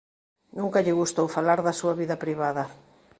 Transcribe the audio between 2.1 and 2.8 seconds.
privada.